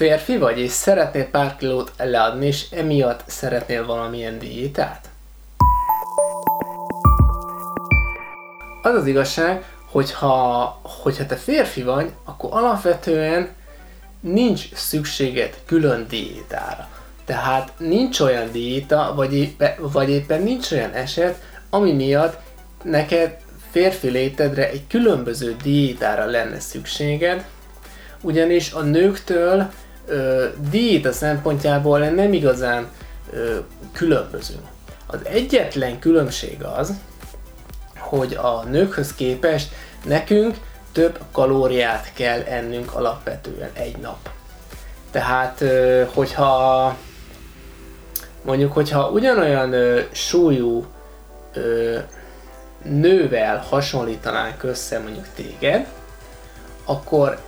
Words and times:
Férfi 0.00 0.38
vagy, 0.38 0.58
és 0.58 0.70
szeretnél 0.70 1.24
pár 1.24 1.56
kilót 1.56 1.92
leadni, 1.98 2.46
és 2.46 2.66
emiatt 2.70 3.22
szeretnél 3.26 3.86
valamilyen 3.86 4.38
diétát? 4.38 5.08
Az 8.82 8.94
az 8.94 9.06
igazság, 9.06 9.64
hogyha, 9.90 10.80
hogyha 10.82 11.26
te 11.26 11.36
férfi 11.36 11.82
vagy, 11.82 12.10
akkor 12.24 12.50
alapvetően 12.52 13.48
nincs 14.20 14.74
szükséged 14.74 15.58
külön 15.66 16.06
diétára. 16.08 16.88
Tehát 17.24 17.72
nincs 17.78 18.20
olyan 18.20 18.52
diéta, 18.52 19.12
vagy 19.16 19.34
éppen, 19.34 19.74
vagy 19.78 20.10
éppen 20.10 20.42
nincs 20.42 20.70
olyan 20.70 20.92
eset, 20.92 21.42
ami 21.70 21.92
miatt 21.92 22.40
neked 22.82 23.36
férfi 23.70 24.08
létedre 24.08 24.68
egy 24.68 24.86
különböző 24.86 25.56
diétára 25.62 26.24
lenne 26.24 26.60
szükséged, 26.60 27.44
ugyanis 28.20 28.72
a 28.72 28.80
nőktől 28.80 29.70
ö, 30.10 30.46
diéta 30.70 31.12
szempontjából 31.12 31.98
nem 31.98 32.32
igazán 32.32 32.88
ö, 33.32 33.56
különböző. 33.92 34.54
Az 35.06 35.18
egyetlen 35.22 35.98
különbség 35.98 36.62
az, 36.62 36.92
hogy 37.98 38.34
a 38.34 38.64
nőkhöz 38.64 39.14
képest 39.14 39.72
nekünk 40.04 40.56
több 40.92 41.18
kalóriát 41.32 42.12
kell 42.14 42.40
ennünk 42.40 42.94
alapvetően 42.94 43.70
egy 43.72 43.96
nap. 43.96 44.30
Tehát, 45.10 45.60
ö, 45.60 46.04
hogyha 46.14 46.96
mondjuk, 48.42 48.72
hogyha 48.72 49.10
ugyanolyan 49.10 49.72
ö, 49.72 50.00
súlyú 50.12 50.86
ö, 51.52 51.98
nővel 52.82 53.64
hasonlítanánk 53.68 54.62
össze 54.62 54.98
mondjuk 54.98 55.26
téged, 55.34 55.86
akkor 56.84 57.38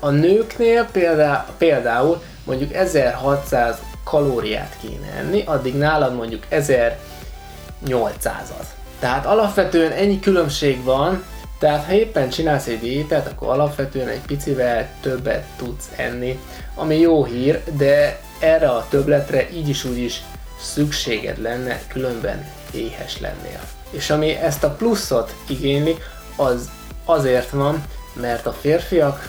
a 0.00 0.10
nőknél 0.10 0.88
például, 0.92 1.44
például 1.58 2.22
mondjuk 2.44 2.74
1600 2.74 3.78
kalóriát 4.04 4.76
kéne 4.80 5.12
enni, 5.18 5.42
addig 5.46 5.74
nálad 5.74 6.14
mondjuk 6.14 6.42
1800-at. 6.50 8.66
Tehát 8.98 9.26
alapvetően 9.26 9.92
ennyi 9.92 10.20
különbség 10.20 10.84
van, 10.84 11.24
tehát 11.58 11.84
ha 11.84 11.92
éppen 11.92 12.28
csinálsz 12.28 12.66
egy 12.66 12.80
diétát, 12.80 13.26
akkor 13.26 13.48
alapvetően 13.48 14.08
egy 14.08 14.20
picivel 14.26 14.88
többet 15.00 15.44
tudsz 15.56 15.90
enni, 15.96 16.38
ami 16.74 16.98
jó 16.98 17.24
hír, 17.24 17.62
de 17.76 18.20
erre 18.38 18.68
a 18.68 18.86
többletre 18.88 19.50
így 19.50 19.68
is 19.68 19.84
úgy 19.84 19.98
is 19.98 20.22
szükséged 20.60 21.42
lenne, 21.42 21.80
különben 21.88 22.48
éhes 22.70 23.20
lennél. 23.20 23.60
És 23.90 24.10
ami 24.10 24.30
ezt 24.30 24.64
a 24.64 24.70
pluszot 24.70 25.34
igényli, 25.48 25.96
az 26.36 26.70
azért 27.04 27.50
van, 27.50 27.84
mert 28.12 28.46
a 28.46 28.52
férfiak 28.52 29.28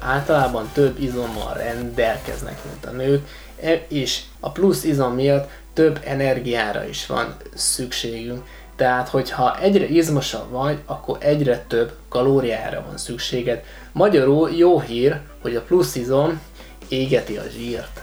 általában 0.00 0.70
több 0.72 1.00
izommal 1.00 1.54
rendelkeznek, 1.54 2.58
mint 2.64 2.84
a 2.84 2.90
nők, 2.90 3.28
e, 3.62 3.84
és 3.88 4.22
a 4.40 4.50
plusz 4.50 4.84
izom 4.84 5.14
miatt 5.14 5.50
több 5.72 6.00
energiára 6.04 6.84
is 6.84 7.06
van 7.06 7.36
szükségünk. 7.54 8.46
Tehát, 8.76 9.08
hogyha 9.08 9.58
egyre 9.60 9.84
izmosabb 9.84 10.50
vagy, 10.50 10.78
akkor 10.86 11.18
egyre 11.20 11.64
több 11.68 11.92
kalóriára 12.08 12.84
van 12.86 12.98
szükséged. 12.98 13.64
Magyarul 13.92 14.50
jó 14.50 14.80
hír, 14.80 15.20
hogy 15.42 15.56
a 15.56 15.62
plusz 15.62 15.94
izom 15.94 16.40
égeti 16.88 17.36
a 17.36 17.44
zsírt. 17.58 18.00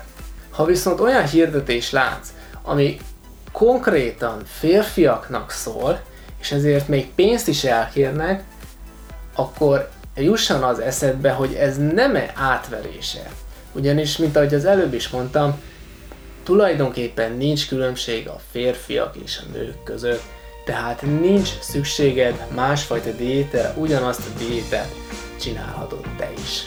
Ha 0.50 0.66
viszont 0.66 1.00
olyan 1.00 1.28
hirdetés 1.28 1.92
látsz, 1.92 2.30
ami 2.64 2.98
konkrétan 3.52 4.42
férfiaknak 4.46 5.52
szól, 5.52 6.00
és 6.40 6.52
ezért 6.52 6.88
még 6.88 7.14
pénzt 7.14 7.48
is 7.48 7.64
elkérnek, 7.64 8.44
akkor 9.36 9.90
jusson 10.22 10.64
az 10.64 10.80
eszedbe, 10.80 11.32
hogy 11.32 11.54
ez 11.54 11.78
nem 11.78 12.16
-e 12.16 12.32
átverése. 12.36 13.32
Ugyanis, 13.72 14.18
mint 14.18 14.36
ahogy 14.36 14.54
az 14.54 14.66
előbb 14.66 14.94
is 14.94 15.10
mondtam, 15.10 15.62
tulajdonképpen 16.44 17.32
nincs 17.32 17.68
különbség 17.68 18.28
a 18.28 18.40
férfiak 18.52 19.16
és 19.24 19.40
a 19.44 19.52
nők 19.58 19.84
között, 19.84 20.24
tehát 20.66 21.02
nincs 21.02 21.60
szükséged 21.60 22.46
másfajta 22.56 23.12
diétára, 23.12 23.74
ugyanazt 23.78 24.20
a 24.20 24.38
diétát 24.38 24.96
csinálhatod 25.40 26.06
te 26.18 26.32
is. 26.44 26.66